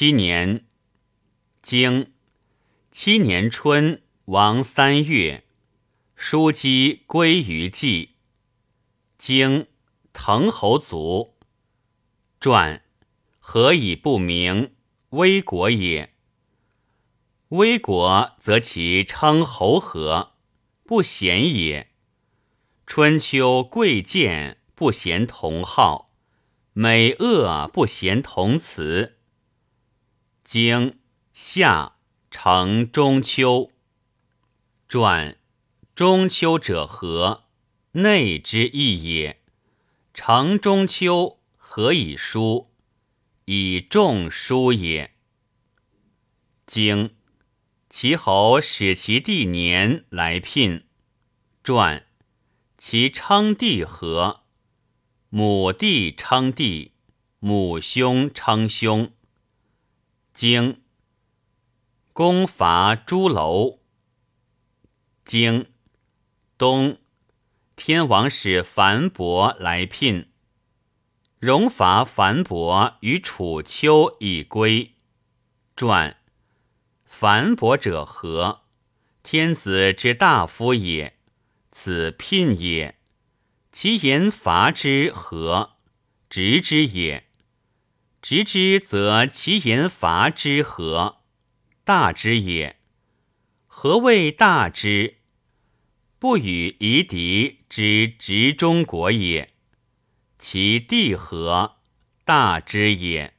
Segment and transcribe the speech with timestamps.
[0.00, 0.64] 七年，
[1.60, 2.14] 经
[2.90, 5.44] 七年春，王三月，
[6.16, 8.14] 叔姬归于季。
[9.18, 9.66] 经
[10.14, 11.36] 滕侯卒。
[12.40, 12.82] 传
[13.40, 14.74] 何以不明？
[15.10, 16.14] 危国也。
[17.48, 20.32] 危国则其称侯何，
[20.84, 21.90] 不贤也。
[22.86, 26.10] 春秋贵贱不贤同号，
[26.72, 29.18] 美恶不贤同辞。
[30.52, 30.98] 经
[31.32, 31.94] 夏
[32.28, 33.70] 成中秋。
[34.88, 35.38] 传
[35.94, 37.44] 中秋者何？
[37.92, 39.40] 内之意也。
[40.12, 42.68] 成中秋何以书？
[43.44, 45.14] 以众书也。
[46.66, 47.14] 经
[47.88, 50.84] 齐侯使其弟年来聘。
[51.62, 52.04] 传
[52.76, 54.40] 其称帝何？
[55.28, 56.94] 母弟称帝，
[57.38, 59.12] 母兄称兄。
[60.32, 60.82] 经
[62.12, 63.80] 攻伐诸楼。
[65.24, 65.66] 经
[66.56, 66.98] 东
[67.76, 70.30] 天王使樊伯来聘。
[71.38, 74.96] 荣伐樊伯于楚丘以归。
[75.74, 76.18] 传
[77.04, 78.62] 樊伯者何？
[79.22, 81.18] 天子之大夫也。
[81.70, 82.98] 此聘也。
[83.72, 85.76] 其言伐之何？
[86.28, 87.29] 执之也。
[88.22, 91.20] 直之，则其言伐之何？
[91.84, 92.76] 大之也。
[93.66, 95.16] 何谓大之？
[96.18, 99.54] 不与夷狄之执中国也。
[100.38, 101.76] 其地何？
[102.24, 103.34] 大之也。